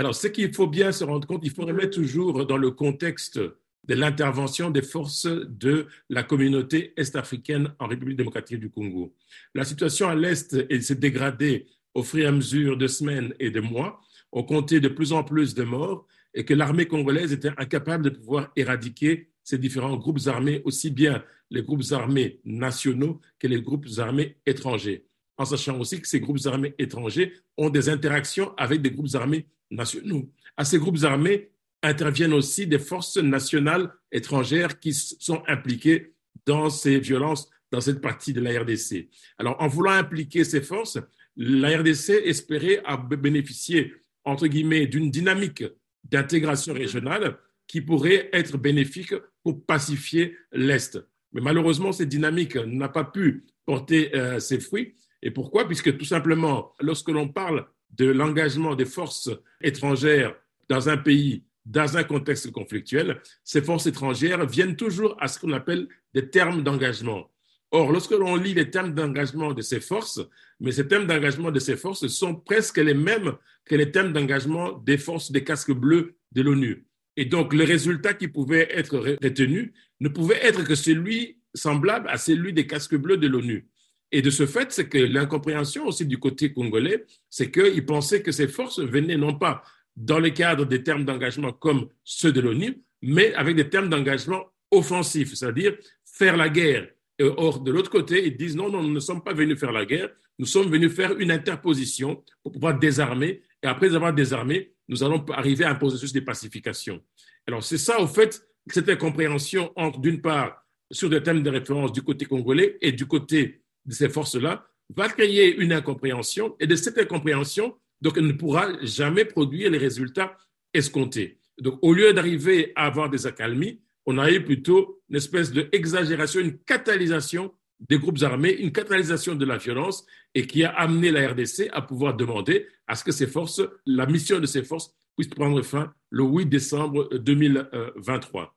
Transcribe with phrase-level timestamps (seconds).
[0.00, 3.38] Alors, ce qu'il faut bien se rendre compte, il faut remettre toujours dans le contexte
[3.38, 9.14] de l'intervention des forces de la communauté est-africaine en République démocratique du Congo.
[9.54, 13.60] La situation à l'Est s'est dégradée au fur et à mesure de semaines et de
[13.60, 14.00] mois.
[14.32, 18.08] On comptait de plus en plus de morts et que l'armée congolaise était incapable de
[18.16, 23.84] pouvoir éradiquer ces différents groupes armés, aussi bien les groupes armés nationaux que les groupes
[23.98, 25.04] armés étrangers,
[25.36, 29.46] en sachant aussi que ces groupes armés étrangers ont des interactions avec des groupes armés
[29.70, 30.30] nationaux.
[30.56, 31.50] À ces groupes armés
[31.82, 36.14] interviennent aussi des forces nationales étrangères qui sont impliquées
[36.46, 39.08] dans ces violences dans cette partie de la RDC.
[39.38, 40.98] Alors, en voulant impliquer ces forces,
[41.36, 42.82] la RDC espérait
[43.18, 43.94] bénéficier,
[44.24, 45.64] entre guillemets, d'une dynamique
[46.04, 50.98] d'intégration régionale qui pourrait être bénéfique pour pacifier l'Est.
[51.32, 54.96] Mais malheureusement, cette dynamique n'a pas pu porter euh, ses fruits.
[55.22, 55.66] Et pourquoi?
[55.66, 57.66] Puisque tout simplement, lorsque l'on parle
[57.96, 59.30] de l'engagement des forces
[59.60, 60.34] étrangères
[60.68, 65.52] dans un pays, dans un contexte conflictuel, ces forces étrangères viennent toujours à ce qu'on
[65.52, 67.30] appelle des termes d'engagement.
[67.72, 70.20] Or, lorsque l'on lit les termes d'engagement de ces forces,
[70.58, 74.72] mais ces termes d'engagement de ces forces sont presque les mêmes que les termes d'engagement
[74.72, 76.86] des forces des casques bleus de l'ONU.
[77.16, 82.16] Et donc, le résultat qui pouvait être retenu ne pouvait être que celui semblable à
[82.16, 83.68] celui des casques bleus de l'ONU.
[84.12, 88.32] Et de ce fait, c'est que l'incompréhension aussi du côté congolais, c'est qu'ils pensaient que
[88.32, 89.62] ces forces venaient non pas
[89.96, 94.46] dans le cadre des termes d'engagement comme ceux de l'ONU, mais avec des termes d'engagement
[94.70, 96.88] offensifs, c'est-à-dire faire la guerre.
[97.20, 99.84] Or, de l'autre côté, ils disent non, non, nous ne sommes pas venus faire la
[99.84, 103.42] guerre, nous sommes venus faire une interposition pour pouvoir désarmer.
[103.62, 107.00] Et après avoir désarmé, nous allons arriver à un processus de pacification.
[107.46, 111.92] Alors, c'est ça, au fait, cette incompréhension entre, d'une part, sur des thèmes de référence
[111.92, 116.56] du côté congolais et du côté de ces forces-là, va créer une incompréhension.
[116.60, 120.36] Et de cette incompréhension, donc, elle ne pourra jamais produire les résultats
[120.72, 121.38] escomptés.
[121.58, 126.40] Donc, au lieu d'arriver à avoir des accalmies, on a eu plutôt une espèce d'exagération,
[126.40, 131.28] une catalysation des groupes armés, une catalysation de la violence et qui a amené la
[131.28, 135.28] RDC à pouvoir demander à ce que ces forces, la mission de ces forces puisse
[135.28, 138.54] prendre fin le 8 décembre 2023.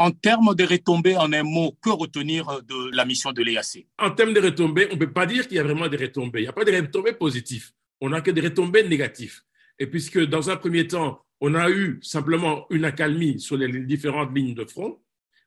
[0.00, 4.10] En termes de retombées, en un mot, que retenir de la mission de l'EAC En
[4.10, 6.38] termes de retombées, on ne peut pas dire qu'il y a vraiment des retombées.
[6.38, 7.72] Il n'y a pas de retombées positives.
[8.00, 9.42] On n'a que des retombées négatives.
[9.78, 14.34] Et puisque dans un premier temps, on a eu simplement une accalmie sur les différentes
[14.34, 15.02] lignes de front,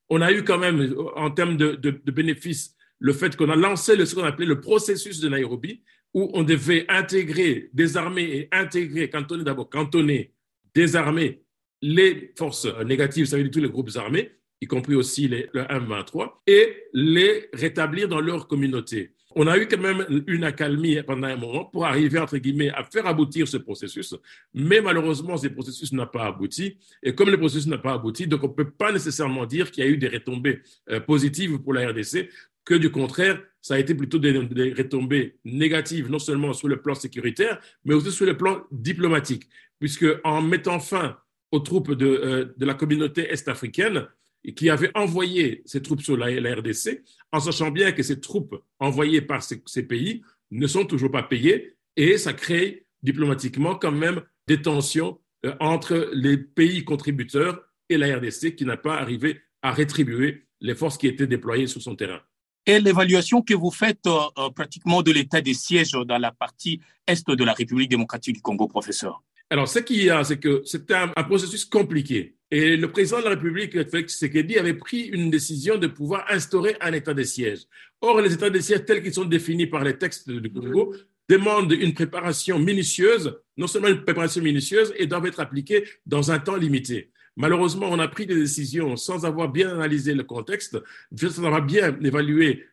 [0.10, 4.14] on a eu quand même, en termes de, bénéfices, le fait qu'on a lancé ce
[4.14, 5.82] qu'on appelait le processus de Nairobi,
[6.14, 10.32] où on devait intégrer, désarmer et intégrer, cantonner d'abord, cantonner,
[10.76, 11.42] désarmer
[11.82, 14.32] les forces négatives, ça veut dire tous les groupes armés,
[14.64, 19.14] y compris aussi le M23, et les rétablir dans leur communauté.
[19.36, 22.84] On a eu quand même une accalmie pendant un moment pour arriver, entre guillemets, à
[22.84, 24.16] faire aboutir ce processus,
[24.54, 26.78] mais malheureusement, ce processus n'a pas abouti.
[27.02, 29.84] Et comme le processus n'a pas abouti, donc on ne peut pas nécessairement dire qu'il
[29.84, 32.30] y a eu des retombées euh, positives pour la RDC,
[32.64, 36.96] que du contraire, ça a été plutôt des, retombées négatives, non seulement sur le plan
[36.96, 39.50] sécuritaire, mais aussi sur le plan diplomatique,
[39.80, 41.18] puisque en mettant fin
[41.52, 44.08] aux troupes de, euh, de la communauté est-africaine,
[44.52, 49.22] qui avait envoyé ces troupes sur la, RDC, en sachant bien que ces troupes envoyées
[49.22, 50.22] par ces, ces, pays
[50.52, 56.10] ne sont toujours pas payées, et ça crée diplomatiquement quand même des tensions euh, entre
[56.14, 61.08] les pays contributeurs et la RDC qui n'a pas arrivé à rétribuer les forces qui
[61.08, 62.22] étaient déployées sur son terrain.
[62.66, 66.80] Et l'évaluation que vous faites euh, euh, pratiquement de l'état des sièges dans la partie
[67.08, 69.22] est de la République démocratique du Congo, professeur?
[69.50, 72.36] Alors, ce qu'il y a, c'est que c'est un, processus compliqué.
[72.56, 76.76] Et le président de la République, Félix Tshisekedi, avait pris une décision de pouvoir instaurer
[76.82, 77.62] un état des sièges.
[78.00, 80.94] Or, les états des sièges tels qu'ils sont définis par les textes du Congo
[81.28, 86.38] demandent une préparation minutieuse, non seulement une préparation minutieuse, et doivent être appliqués dans un
[86.38, 87.10] temps limité.
[87.36, 90.78] Malheureusement, on a pris des décisions sans avoir bien analysé le contexte,
[91.18, 92.66] sans avoir bien évalué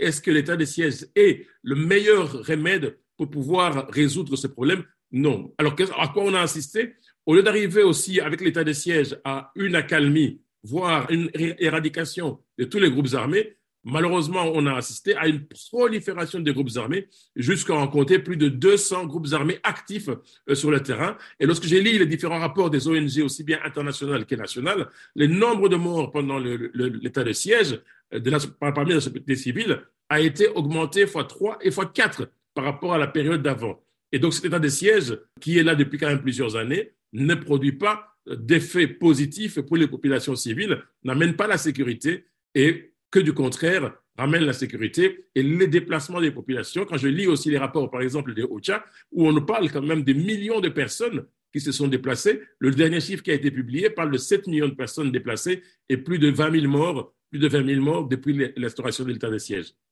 [0.00, 4.84] est-ce que l'état des sièges est le meilleur remède pour pouvoir résoudre ce problème.
[5.14, 5.54] Non.
[5.58, 6.96] Alors, à quoi on a assisté?
[7.24, 12.64] Au lieu d'arriver aussi avec l'état des sièges à une accalmie, voire une éradication de
[12.64, 13.56] tous les groupes armés,
[13.86, 17.06] Malheureusement, on a assisté à une prolifération des groupes armés
[17.36, 21.18] jusqu'à en compter plus de 200 groupes armés actifs euh, sur le terrain.
[21.38, 25.26] Et lorsque j'ai lu les différents rapports des ONG, aussi bien internationales que nationales, le
[25.26, 27.78] nombre de morts pendant l'état de siège
[28.14, 28.38] euh, de la,
[28.72, 32.98] parmi la société civile a été augmenté fois 3 et fois 4 par rapport à
[32.98, 33.84] la période d'avant.
[34.14, 37.34] Et donc cet état de siège, qui est là depuis quand même plusieurs années, ne
[37.34, 43.32] produit pas d'effets positifs pour les populations civiles, n'amène pas la sécurité et que du
[43.32, 46.84] contraire ramène la sécurité et les déplacements des populations.
[46.84, 49.82] Quand je lis aussi les rapports, par exemple, des OCHA, où on nous parle quand
[49.82, 52.40] même des millions de personnes qui se sont déplacés.
[52.60, 55.96] Le dernier chiffre qui a été publié parle de 7 millions de personnes déplacées et
[55.96, 59.38] plus de 20 000 morts, plus de 20 000 morts depuis l'instauration de l'état de
[59.38, 59.74] siège.